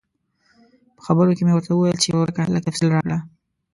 [0.95, 3.17] په خبرو کې مې ورته وویل چې ورورکه لږ تفصیل راکړه.